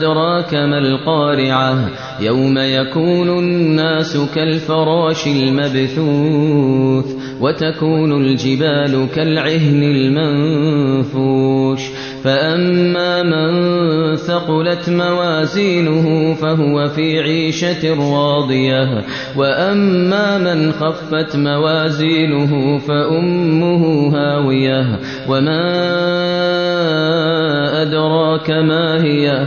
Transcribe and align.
أدراك 0.00 0.54
ما 0.54 0.78
القارعة؟ 0.78 1.90
يوم 2.20 2.58
يكون 2.58 3.38
الناس 3.38 4.18
كالفراش 4.34 5.26
المبثوث 5.26 7.04
وتكون 7.40 8.12
الجبال 8.12 9.06
كالعهن 9.14 9.82
المنفوش. 9.82 11.80
فأما 12.24 13.22
من 13.22 14.16
ثقلت 14.16 14.90
موازينه 14.90 16.34
فهو 16.34 16.88
في 16.88 17.20
عيشة 17.20 18.12
راضية. 18.12 19.04
وأما 19.36 20.38
من 20.38 20.72
خفت 20.72 21.36
موازينه 21.36 22.78
فأمه 22.78 24.08
هاوية. 24.16 24.98
وما 25.28 25.70
أدراك 27.82 28.50
ما 28.50 29.04
هي؟ 29.04 29.46